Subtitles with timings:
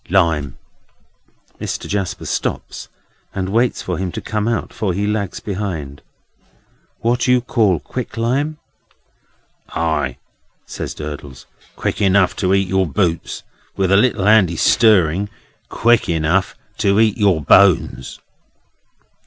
[0.09, 0.57] "Lime."
[1.59, 1.87] Mr.
[1.87, 2.89] Jasper stops,
[3.35, 6.01] and waits for him to come up, for he lags behind.
[7.01, 8.57] "What you call quick lime?"
[9.75, 10.17] "Ay!"
[10.65, 11.45] says Durdles;
[11.75, 13.43] "quick enough to eat your boots.
[13.77, 15.29] With a little handy stirring,
[15.69, 18.19] quick enough to eat your bones."